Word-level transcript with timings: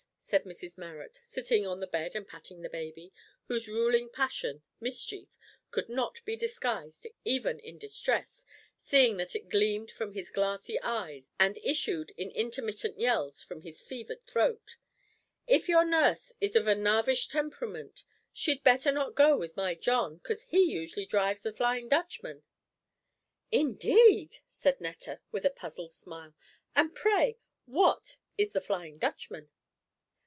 said 0.31 0.45
Mrs 0.45 0.77
Marrot, 0.77 1.19
sitting 1.23 1.67
on 1.67 1.81
the 1.81 1.87
bed 1.87 2.15
and 2.15 2.25
patting 2.25 2.61
the 2.61 2.69
baby, 2.69 3.11
whose 3.47 3.67
ruling 3.67 4.07
passion, 4.07 4.63
mischief, 4.79 5.27
could 5.71 5.89
not 5.89 6.23
be 6.23 6.37
disguised 6.37 7.05
even 7.25 7.59
in 7.59 7.77
distress, 7.77 8.45
seeing 8.77 9.17
that 9.17 9.35
it 9.35 9.49
gleamed 9.49 9.91
from 9.91 10.13
his 10.13 10.31
glassy 10.31 10.79
eyes 10.79 11.31
and 11.37 11.57
issued 11.61 12.13
in 12.15 12.31
intermittent 12.31 12.97
yells 12.97 13.43
from 13.43 13.59
his 13.59 13.81
fevered 13.81 14.25
throat, 14.25 14.77
"if 15.47 15.67
your 15.67 15.83
nurse 15.83 16.31
is 16.39 16.55
of 16.55 16.65
a 16.65 16.75
narvish 16.75 17.27
temperment 17.27 18.05
she'd 18.31 18.63
better 18.63 18.93
not 18.93 19.15
go 19.15 19.35
with 19.35 19.57
my 19.57 19.75
John, 19.75 20.19
'cause 20.21 20.43
he 20.43 20.61
usually 20.63 21.05
drives 21.05 21.41
the 21.41 21.51
Flyin' 21.51 21.89
Dutchman." 21.89 22.43
"Indeed!" 23.51 24.37
said 24.47 24.79
Netta, 24.79 25.19
with 25.33 25.43
a 25.43 25.49
puzzled 25.49 25.91
smile; 25.91 26.33
"and 26.73 26.95
pray, 26.95 27.37
what 27.65 28.15
is 28.37 28.53
the 28.53 28.61
Flyin' 28.61 28.97
Dutchman?" 28.97 29.49